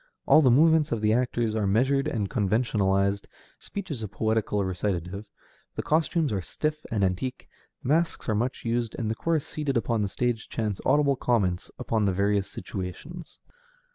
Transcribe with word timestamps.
All 0.25 0.41
the 0.41 0.49
movements 0.49 0.91
of 0.91 0.99
the 1.01 1.13
actors 1.13 1.53
are 1.53 1.67
measured 1.67 2.07
and 2.07 2.27
conventionalized, 2.27 3.27
speech 3.59 3.91
is 3.91 4.01
a 4.01 4.07
poetical 4.07 4.65
recitative, 4.65 5.25
the 5.75 5.83
costumes 5.83 6.33
are 6.33 6.41
stiff 6.41 6.83
and 6.89 7.03
antique, 7.03 7.47
masks 7.83 8.27
are 8.27 8.33
much 8.33 8.65
used, 8.65 8.95
and 8.95 9.11
a 9.11 9.13
chorus 9.13 9.45
seated 9.45 9.77
upon 9.77 10.01
the 10.01 10.07
stage 10.09 10.49
chants 10.49 10.81
audible 10.87 11.15
comments 11.15 11.69
upon 11.77 12.05
the 12.05 12.13
various 12.13 12.49
situations. 12.49 13.39